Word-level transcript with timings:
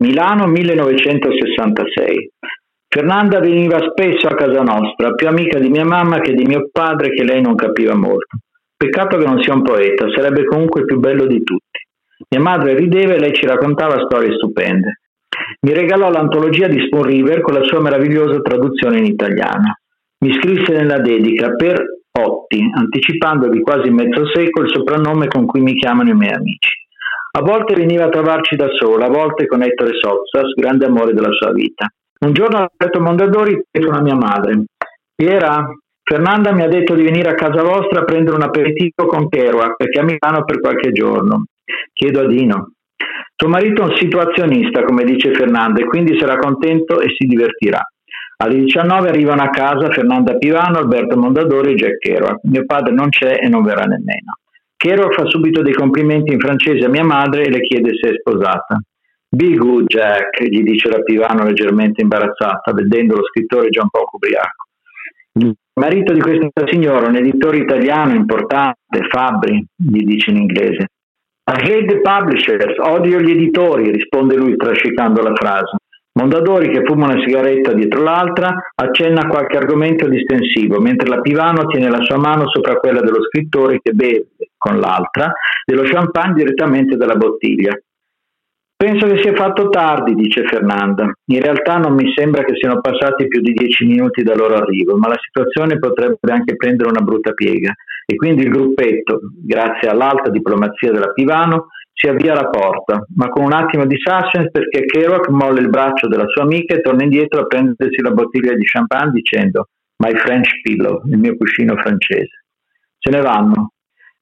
Milano 0.00 0.46
1966. 0.46 2.30
Fernanda 2.88 3.38
veniva 3.38 3.78
spesso 3.90 4.28
a 4.28 4.34
casa 4.34 4.62
nostra, 4.62 5.12
più 5.12 5.28
amica 5.28 5.58
di 5.58 5.68
mia 5.68 5.84
mamma 5.84 6.20
che 6.20 6.32
di 6.32 6.44
mio 6.46 6.70
padre 6.72 7.10
che 7.10 7.22
lei 7.22 7.42
non 7.42 7.54
capiva 7.54 7.94
molto. 7.94 8.38
Peccato 8.74 9.18
che 9.18 9.26
non 9.26 9.42
sia 9.42 9.52
un 9.52 9.60
poeta, 9.60 10.06
sarebbe 10.10 10.46
comunque 10.46 10.80
il 10.80 10.86
più 10.86 10.98
bello 10.98 11.26
di 11.26 11.42
tutti. 11.42 11.84
Mia 12.30 12.40
madre 12.40 12.76
rideva 12.76 13.12
e 13.12 13.18
lei 13.18 13.34
ci 13.34 13.44
raccontava 13.44 14.02
storie 14.06 14.34
stupende. 14.36 15.00
Mi 15.66 15.74
regalò 15.74 16.10
l'antologia 16.10 16.66
di 16.66 16.80
Spoon 16.86 17.04
River 17.04 17.42
con 17.42 17.52
la 17.52 17.64
sua 17.64 17.82
meravigliosa 17.82 18.40
traduzione 18.40 19.00
in 19.00 19.04
italiano. 19.04 19.80
Mi 20.24 20.32
scrisse 20.32 20.72
nella 20.72 20.98
dedica 20.98 21.54
per 21.54 21.78
Otti, 22.18 22.58
anticipando 22.74 23.50
di 23.50 23.60
quasi 23.60 23.90
mezzo 23.90 24.26
secolo 24.32 24.64
il 24.64 24.72
soprannome 24.72 25.28
con 25.28 25.44
cui 25.44 25.60
mi 25.60 25.74
chiamano 25.74 26.08
i 26.08 26.14
miei 26.14 26.32
amici. 26.32 26.79
A 27.32 27.42
volte 27.42 27.74
veniva 27.74 28.06
a 28.06 28.08
trovarci 28.08 28.56
da 28.56 28.68
sola, 28.70 29.06
a 29.06 29.10
volte 29.10 29.46
con 29.46 29.62
Ettore 29.62 29.92
Sozzas, 29.96 30.52
grande 30.54 30.86
amore 30.86 31.12
della 31.12 31.30
sua 31.30 31.52
vita. 31.52 31.86
Un 32.26 32.32
giorno 32.32 32.58
Alberto 32.58 33.00
Mondadori 33.00 33.62
telefonò 33.70 33.98
a 33.98 34.02
mia 34.02 34.16
madre. 34.16 34.64
Piera, 35.14 35.64
Fernanda 36.02 36.52
mi 36.52 36.62
ha 36.62 36.68
detto 36.68 36.94
di 36.94 37.04
venire 37.04 37.30
a 37.30 37.34
casa 37.34 37.62
vostra 37.62 38.00
a 38.00 38.04
prendere 38.04 38.34
un 38.34 38.42
aperitivo 38.42 39.06
con 39.06 39.28
Kerouac 39.28 39.76
perché 39.76 40.00
a 40.00 40.02
Milano 40.02 40.44
per 40.44 40.60
qualche 40.60 40.90
giorno. 40.90 41.44
Chiedo 41.92 42.20
a 42.22 42.26
Dino. 42.26 42.72
Suo 43.36 43.48
marito 43.48 43.82
è 43.82 43.84
un 43.86 43.94
situazionista, 43.94 44.82
come 44.82 45.04
dice 45.04 45.32
Fernanda, 45.32 45.80
e 45.80 45.84
quindi 45.84 46.18
sarà 46.18 46.36
contento 46.36 47.00
e 47.00 47.14
si 47.16 47.26
divertirà. 47.26 47.80
Alle 48.38 48.56
19 48.56 49.08
arrivano 49.08 49.42
a 49.42 49.50
casa 49.50 49.88
Fernanda 49.90 50.36
Pivano, 50.36 50.78
Alberto 50.78 51.16
Mondadori 51.16 51.72
e 51.72 51.74
Jack 51.76 51.98
Kerouac. 51.98 52.40
Mio 52.42 52.64
padre 52.66 52.92
non 52.92 53.08
c'è 53.08 53.38
e 53.40 53.48
non 53.48 53.62
verrà 53.62 53.84
nemmeno. 53.84 54.34
Kerouac 54.80 55.12
fa 55.12 55.26
subito 55.26 55.60
dei 55.60 55.74
complimenti 55.74 56.32
in 56.32 56.40
francese 56.40 56.86
a 56.86 56.88
mia 56.88 57.04
madre 57.04 57.42
e 57.42 57.50
le 57.50 57.60
chiede 57.60 57.90
se 58.00 58.12
è 58.12 58.14
sposata. 58.18 58.80
Be 59.28 59.54
good, 59.54 59.84
Jack, 59.84 60.42
gli 60.42 60.62
dice 60.62 60.88
la 60.88 61.02
Pivano 61.02 61.44
leggermente 61.44 62.00
imbarazzata, 62.00 62.72
vedendo 62.72 63.16
lo 63.16 63.24
scrittore 63.24 63.68
già 63.68 63.82
un 63.82 63.90
poco 63.90 64.16
ubriaco. 64.16 64.68
Il 65.34 65.54
marito 65.74 66.14
di 66.14 66.20
questa 66.20 66.48
signora, 66.64 67.08
un 67.08 67.16
editore 67.16 67.58
italiano 67.58 68.14
importante, 68.14 69.06
Fabri, 69.10 69.62
gli 69.76 70.02
dice 70.02 70.30
in 70.30 70.38
inglese. 70.38 70.86
I 71.44 71.60
hate 71.60 71.84
the 71.84 72.00
publishers, 72.00 72.78
odio 72.78 73.20
gli 73.20 73.32
editori, 73.32 73.90
risponde 73.90 74.34
lui 74.36 74.56
trascicando 74.56 75.20
la 75.20 75.34
frase. 75.34 75.76
Mondadori, 76.12 76.70
che 76.70 76.84
fuma 76.86 77.04
una 77.04 77.22
sigaretta 77.22 77.74
dietro 77.74 78.02
l'altra, 78.02 78.50
accenna 78.74 79.20
a 79.20 79.26
qualche 79.26 79.58
argomento 79.58 80.08
distensivo, 80.08 80.80
mentre 80.80 81.06
la 81.06 81.20
Pivano 81.20 81.66
tiene 81.66 81.90
la 81.90 82.00
sua 82.00 82.16
mano 82.16 82.48
sopra 82.48 82.76
quella 82.76 83.00
dello 83.00 83.22
scrittore 83.24 83.78
che 83.82 83.92
beve, 83.92 84.28
con 84.60 84.78
l'altra, 84.78 85.32
dello 85.64 85.82
champagne 85.82 86.34
direttamente 86.34 86.96
dalla 86.96 87.16
bottiglia. 87.16 87.72
Penso 88.76 89.06
che 89.06 89.18
sia 89.22 89.34
fatto 89.34 89.68
tardi, 89.68 90.14
dice 90.14 90.44
Fernanda. 90.44 91.10
In 91.26 91.40
realtà 91.40 91.76
non 91.76 91.94
mi 91.94 92.12
sembra 92.14 92.44
che 92.44 92.54
siano 92.56 92.80
passati 92.80 93.26
più 93.28 93.40
di 93.40 93.52
dieci 93.52 93.84
minuti 93.84 94.22
dal 94.22 94.38
loro 94.38 94.56
arrivo, 94.56 94.96
ma 94.96 95.08
la 95.08 95.18
situazione 95.20 95.78
potrebbe 95.78 96.32
anche 96.32 96.56
prendere 96.56 96.90
una 96.90 97.02
brutta 97.02 97.32
piega 97.32 97.74
e 98.06 98.16
quindi 98.16 98.42
il 98.42 98.50
gruppetto, 98.50 99.20
grazie 99.44 99.88
all'alta 99.88 100.30
diplomazia 100.30 100.90
della 100.92 101.12
Pivano, 101.12 101.68
si 101.92 102.08
avvia 102.08 102.32
alla 102.32 102.48
porta, 102.48 103.04
ma 103.16 103.28
con 103.28 103.44
un 103.44 103.52
attimo 103.52 103.84
di 103.84 103.96
suspense 103.98 104.50
perché 104.50 104.86
Kerouac 104.86 105.28
molla 105.28 105.60
il 105.60 105.68
braccio 105.68 106.08
della 106.08 106.26
sua 106.26 106.42
amica 106.42 106.74
e 106.74 106.80
torna 106.80 107.04
indietro 107.04 107.40
a 107.40 107.46
prendersi 107.46 108.00
la 108.00 108.10
bottiglia 108.10 108.54
di 108.54 108.64
champagne 108.64 109.12
dicendo 109.12 109.68
My 110.02 110.16
French 110.16 110.62
Pillow, 110.62 111.02
il 111.04 111.18
mio 111.18 111.36
cuscino 111.36 111.76
francese. 111.76 112.44
Se 112.98 113.10
ne 113.10 113.20
vanno. 113.20 113.72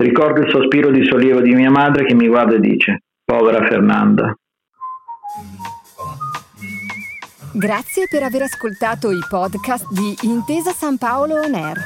Ricordo 0.00 0.42
il 0.42 0.50
sospiro 0.50 0.92
di 0.92 1.04
sollievo 1.04 1.40
di 1.40 1.52
mia 1.56 1.72
madre 1.72 2.04
che 2.04 2.14
mi 2.14 2.28
guarda 2.28 2.54
e 2.54 2.60
dice 2.60 3.00
Povera 3.24 3.66
Fernanda. 3.66 4.32
Grazie 7.52 8.06
per 8.08 8.22
aver 8.22 8.42
ascoltato 8.42 9.10
i 9.10 9.18
podcast 9.28 9.90
di 9.92 10.14
Intesa 10.22 10.70
San 10.70 10.98
Paolo 10.98 11.40
On 11.40 11.52
Air. 11.52 11.78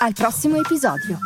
Al 0.00 0.14
prossimo 0.14 0.56
episodio. 0.56 1.18